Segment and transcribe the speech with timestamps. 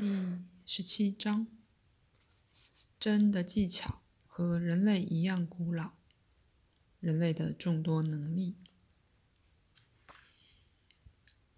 [0.00, 1.48] 第十七章：
[3.00, 5.94] 真的技巧和人类一样古老。
[7.00, 8.54] 人类的众多能力。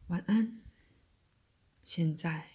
[0.06, 0.58] 晚安。
[1.84, 2.52] 现在，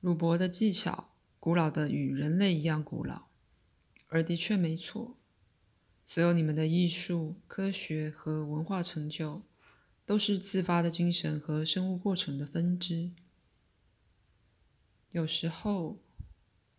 [0.00, 3.26] 鲁伯的技巧古老的与人类一样古老，
[4.06, 5.18] 而的确没错。
[6.04, 9.42] 所有你们的艺术、科学和文化成就，
[10.06, 13.10] 都是自发的精神和生物过程的分支。
[15.14, 16.00] 有时候，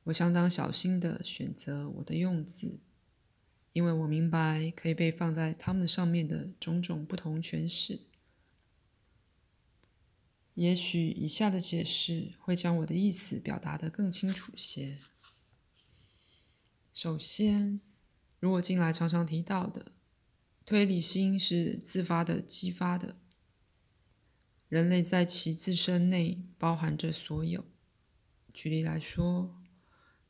[0.03, 2.81] 我相当小心的选择我的用字，
[3.71, 8.01] 因为我明白可以被放在它们上面的种种不同诠释。
[10.55, 14.97] 也许以下的解释会将我的意思表达得更清楚些。
[16.91, 17.79] 首先，
[18.41, 19.93] 如我近来常常提到的，
[20.65, 23.15] 推理心是自发的、激发的。
[24.67, 27.63] 人类在其自身内包含着所有。
[28.55, 29.53] 举例来说，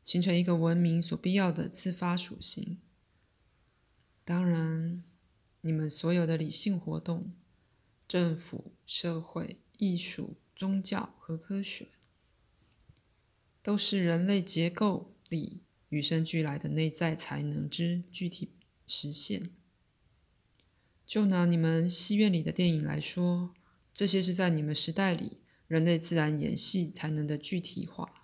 [0.03, 2.79] 形成一个文明所必要的自发属性。
[4.23, 5.04] 当然，
[5.62, 7.35] 你们所有的理性活动、
[8.07, 11.90] 政府、社会、艺术、宗教和科学，
[13.62, 18.49] 都是人类结构里与生俱来的内在才能之具体
[18.87, 19.51] 实现。
[21.05, 23.53] 就拿你们戏院里的电影来说，
[23.93, 25.43] 这些是在你们时代里。
[25.68, 28.15] 人类自然演戏才能的具体化。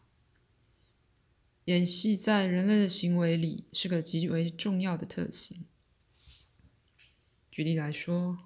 [1.66, 5.66] 演戏在人类的行为里是个极为重要的特性。
[7.52, 8.40] 举例来说，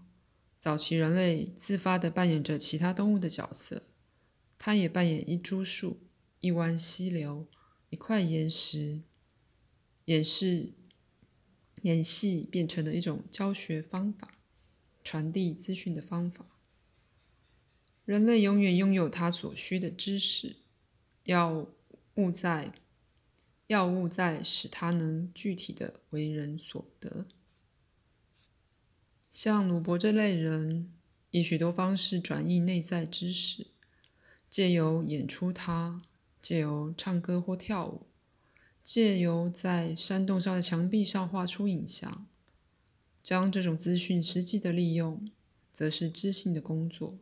[0.59, 3.83] 早期人类自发地扮演着其他动物的角色，
[4.58, 6.02] 它也扮演一株树、
[6.39, 7.47] 一湾溪流、
[7.89, 9.03] 一块岩石。
[10.05, 10.73] 演示、
[11.81, 14.38] 演戏变成了一种教学方法，
[15.03, 16.45] 传递资讯的方法。
[18.03, 20.58] 人类永远拥有他所需的知识，
[21.23, 21.67] 要
[22.17, 22.71] 务在，
[23.67, 27.25] 要务在使他能具体的为人所得。
[29.31, 30.93] 像鲁伯这类人，
[31.31, 33.67] 以许多方式转移内在知识，
[34.49, 36.04] 借由演出他，
[36.42, 38.08] 借由唱歌或跳舞，
[38.83, 42.27] 借由在山洞上的墙壁上画出影像，
[43.23, 45.30] 将这种资讯实际的利用，
[45.73, 47.17] 则是知性的工作。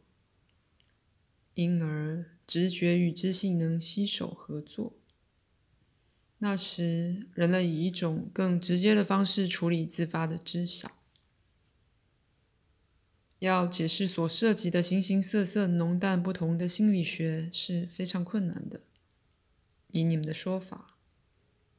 [1.56, 4.94] 因而，直觉与知性能携手合作。
[6.44, 10.92] 那时，人类以一种更直接的方式处理自发的知晓。
[13.40, 18.82] 要解释所涉及的形形色色、浓淡不同的心理学是非常困难的。
[19.92, 20.98] 以你们的说法，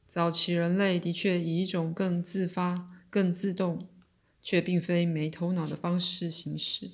[0.07, 3.87] 早期人类的确以一种更自发、更自动，
[4.41, 6.93] 却并非没头脑的方式行事。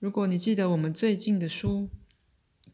[0.00, 1.88] 如果你记得我们最近的书《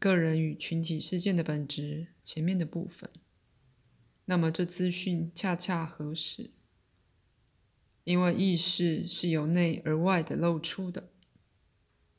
[0.03, 1.81] 个人与群体事件的本质》
[2.21, 3.09] 前面的部分，
[4.25, 6.51] 那么这资讯恰恰合适，
[8.03, 11.13] 因为意识是由内而外的露出的。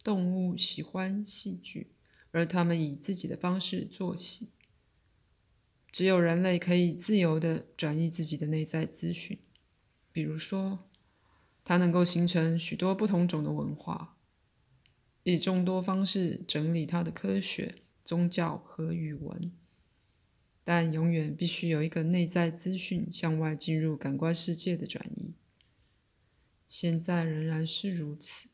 [0.03, 1.93] 动物喜欢戏剧，
[2.31, 4.53] 而他们以自己的方式做戏。
[5.93, 9.39] 只有人类可以自由地转移自己的内在资讯，
[10.11, 10.89] 比如说，
[11.63, 14.14] 它能够形成许多不同种的文化。
[15.25, 19.51] 以众多方式整理他的科学、宗教和语文，
[20.63, 25.35] 但永远必须有一个内在资讯向外进入感官世界的转移。
[26.69, 28.49] 现在仍然是如此。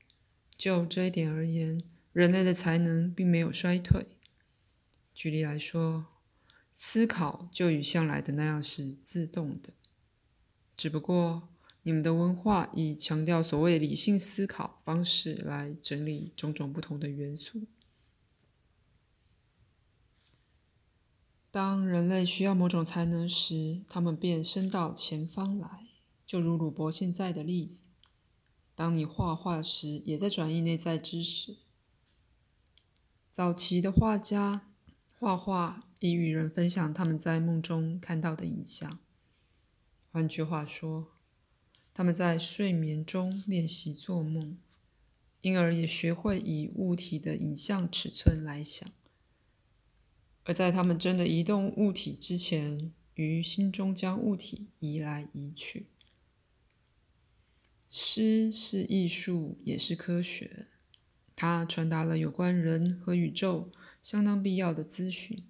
[0.57, 1.83] 就这一点而言，
[2.13, 4.07] 人类的才能并没有衰退。
[5.13, 6.07] 举例来说，
[6.73, 9.75] 思考就与向来的那样是自动的，
[10.77, 11.50] 只不过。
[11.83, 17.63] 你们的文化以强调所谓理性思考方式来整理种种不同的元素。
[21.51, 25.89] 当人类需要某种才能时，他们便伸到前方来，
[26.27, 27.89] 就如鲁伯现在的例子。
[28.75, 31.57] 当你画画时，也在转移内在知识。
[33.33, 34.69] 早期的画家
[35.19, 38.99] 画画以与人分享他们在梦中看到的影像。
[40.13, 41.20] 换句话说。
[41.93, 44.57] 他们在睡眠中练习做梦，
[45.41, 48.91] 因而也学会以物体的影像尺寸来想。
[50.45, 55.87] 而在他们真的移动物体之前，于心中将物体移来移去。
[57.91, 60.69] 诗是艺术，也是科学，
[61.37, 63.71] 它传达了有关人和宇宙
[64.03, 65.45] 相当必要的资讯。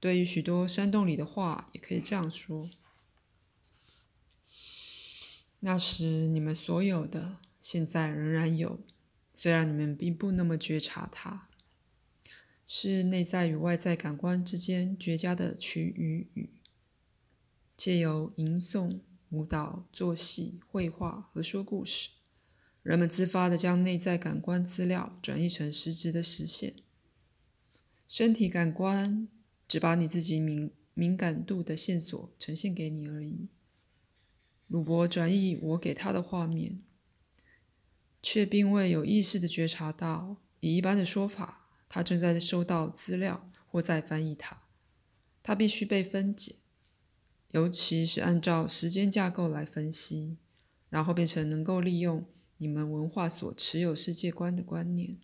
[0.00, 2.70] 对于许多山洞里的话，也可以这样说。
[5.64, 8.80] 那时你们所有的，现在仍然有，
[9.32, 11.48] 虽然你们并不那么觉察它。
[12.66, 16.50] 是内在与外在感官之间绝佳的曲与语。
[17.76, 19.00] 借由吟诵、
[19.30, 22.10] 舞蹈、做戏、绘画和说故事，
[22.82, 26.74] 人们自发地将内在感官资料转译成实质的实现。
[28.08, 29.28] 身体感官
[29.68, 33.50] 只把你自己敏敏感度的线索呈现给你而已。
[34.72, 36.80] 鲁伯转译我给他的画面，
[38.22, 44.62] 却并未有意识地觉察到，以一般的说法，他正在收到资料或在翻译它。
[45.42, 46.54] 它必须被分解。
[47.50, 50.38] 尤其是按照时间架构来分析，
[50.88, 52.24] 然后变成能够利用
[52.56, 55.18] 你们文化所持有世界观的观念。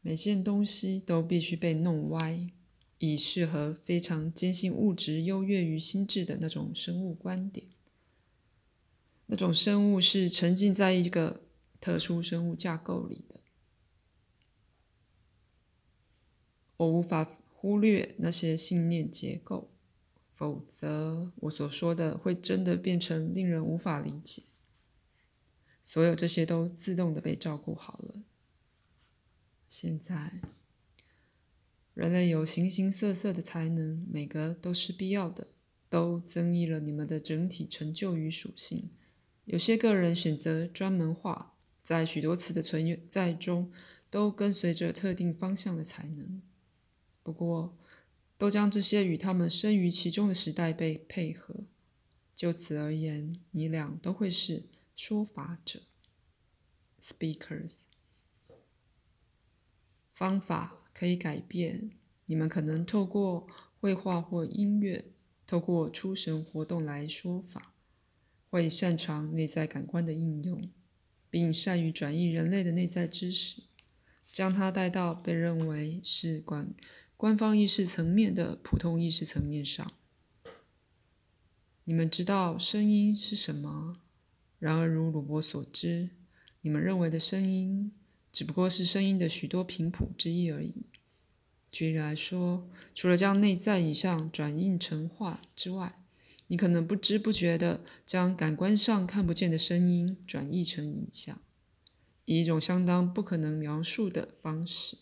[0.00, 2.46] 每件东西都必须被弄歪，
[2.98, 7.71] 以适合非常坚信物质优越于心智的那种生物观点。
[9.32, 11.40] 那种生物是沉浸在一个
[11.80, 13.40] 特殊生物架构里的。
[16.76, 17.24] 我无法
[17.54, 19.70] 忽略那些信念结构。
[20.34, 24.42] 否则，我所说的会真的变成令人无法理解。
[25.82, 28.24] 所有这些都自动的被照顾好了。
[29.66, 30.42] 现在，
[31.94, 35.46] 人类有形形色色的才能，每个都是必要的，
[35.88, 38.90] 都增益了你们的整体成就与属性。
[39.44, 43.72] 有些个人选择专门化，在许多次的存在中，
[44.08, 46.40] 都跟随着特定方向的才能。
[47.22, 47.76] 不过，
[48.38, 51.64] 都将这些与他们生于其中的时代被配合。
[52.34, 54.64] 就此而言，你俩都会是
[54.96, 55.82] 说法者
[57.00, 57.84] （speakers）。
[60.12, 61.90] 方法可以改变，
[62.26, 63.46] 你们可能透过
[63.80, 65.04] 绘画或音乐，
[65.46, 67.71] 透过出神活动来说法，
[68.52, 70.68] 会擅长内在感官的应用，
[71.30, 73.62] 并善于转移人类的内在知识，
[74.30, 76.74] 将它带到被认为是管。
[77.16, 79.94] 官方意识层面的普通意识层面上，
[81.84, 84.02] 你们知道声音是什么？
[84.58, 86.10] 然而，如鲁伯所知，
[86.60, 87.90] 你们认为的声音
[88.30, 90.90] 只不过是声音的许多频谱之一而已。
[91.70, 96.01] 举例来说，除了将内在影像转印成画之外，
[96.52, 101.40] 你可能不知不觉地将感官上看不见的声音转译成影像，
[102.26, 104.98] 以一种相当不可能描述的方式。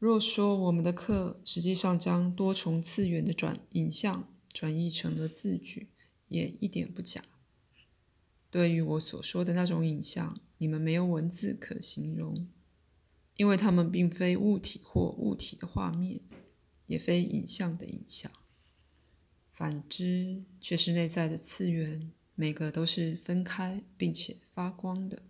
[0.00, 5.90] 若说我们的课实际上将多重次元的转影像转译成了字句，
[6.26, 7.22] 也一点不假。
[8.50, 12.48] 对于我所说的那种影像，你们没有文字可形容，
[13.36, 16.22] 因为它们并非物体或物体的画面，
[16.92, 18.30] 也非影像的影像。
[19.50, 25.22] 反之，却是内在的次元，每个都是分开并且发光的，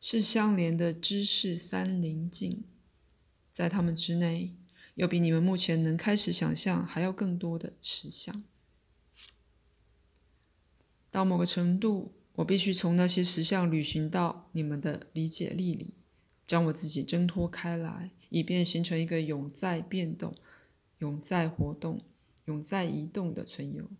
[0.00, 2.64] 是相连的知识三棱镜。
[3.52, 4.54] 在他们之内，
[4.94, 8.42] 有比你们目前能开始想象还要更多的实相。
[11.10, 15.94] 到某个程度，我必须从那些实相旅行到你们的理解力里，
[16.46, 20.36] 将我自己挣脱开来，以便形成一个永在变动、
[21.00, 22.02] 永在活动、
[22.44, 23.90] 永在移动的存有，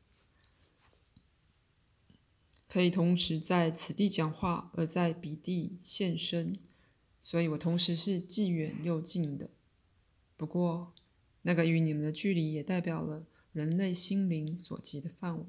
[2.69, 6.59] 可以同时在此地讲话，而在彼地现身。
[7.23, 9.51] 所以我同时是既远又近的。
[10.37, 10.95] 不过，
[11.43, 15.45] 那个与你们的距离也代表了人类心灵所及的范围，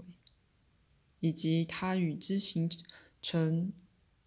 [1.21, 2.69] 以及它与之形
[3.21, 3.71] 成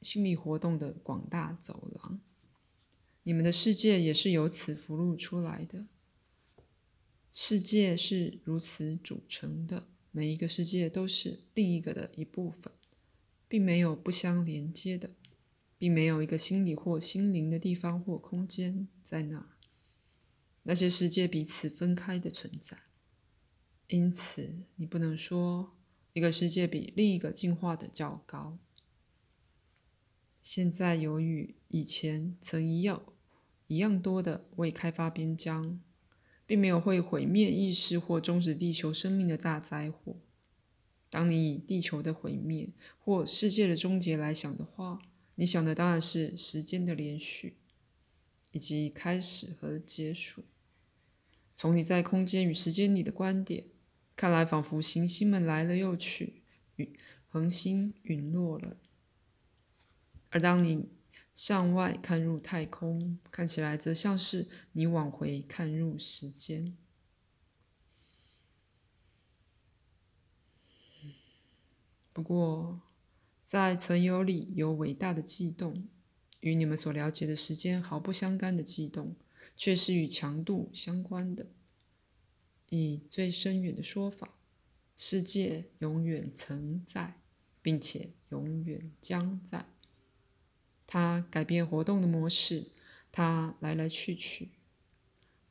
[0.01, 2.21] 心理活动的广大走廊。
[3.25, 5.87] 你们的世界也是由此浮露出来的。
[7.47, 12.73] 世界是如此组成的，每一个世界都是另一个的一部分，
[13.47, 15.11] 并没有不相连接的。
[15.77, 19.59] 并没有一个心理或心灵的地方或空间在那儿，
[20.63, 22.79] 那些世界彼此分开的存在。
[23.89, 25.77] 因此，你不能说
[26.15, 28.59] 一个世界比另一个进化的较高。
[30.41, 33.05] 现在，由于以前曾一样
[33.67, 35.83] 一样多的未开发边疆，
[36.47, 40.17] 并没有会毁灭意识或终止地球生命的大灾祸。
[41.11, 45.01] 当你以地球的毁灭或世界的终结来想的话，
[45.37, 47.57] 你想的当然是时间的连续，
[48.51, 50.43] 以及开始和结束。
[51.55, 53.65] 从你在空间与时间里的观点
[54.17, 56.43] 看来，仿佛行星们来了又去，
[56.77, 56.93] 陨
[57.29, 58.77] 恒星陨落了。
[60.31, 60.89] 而当你
[61.35, 66.77] 向外看入太空，看起来则像是你往回看入时间。
[72.13, 72.81] 不过。
[73.47, 75.87] 在存有里有伟大的悸动，
[76.41, 79.17] 与你们所了解的时间毫不相干的悸动，
[79.55, 81.49] 却是与强度相关的。
[82.71, 84.39] 以最深远的说法，
[84.97, 87.21] 世界永远曾在，
[87.61, 89.74] 并且永远将在。
[90.95, 92.71] 他改变活动的模式，
[93.11, 94.53] 他来来去去，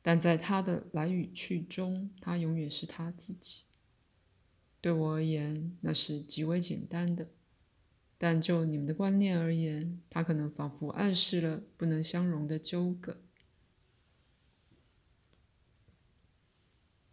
[0.00, 3.64] 但在他的来与去中，他永远是他自己。
[4.80, 7.32] 对我而言，那是极为简单的。
[8.16, 13.20] 但就你们的观念而言，它可能仿佛暗示了不能相容的纠葛。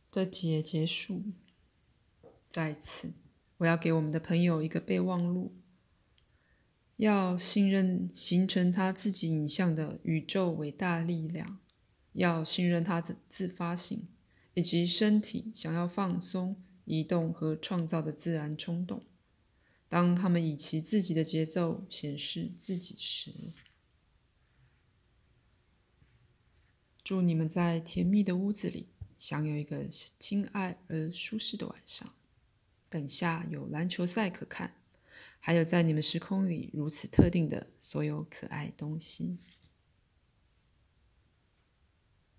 [0.10, 1.24] 这节结束，
[2.48, 3.12] 在此，
[3.58, 5.54] 我要给我们的朋友一个备忘录：
[7.02, 11.60] 要信任形成他自己影像的宇宙伟大力量，
[12.14, 14.08] 要信任他的自发性，
[14.54, 19.04] 以及身体想要放松、移动和创造的自然冲动。
[19.90, 23.52] 当他们以其自己的节奏显示自己时，
[27.04, 32.08] 祝你们在甜蜜的屋子里享有一个亲爱而舒适的晚上。
[32.88, 34.76] 等下有篮球赛可看，
[35.44, 39.40] 还有在你们时空里如此特定的所有可爱东西。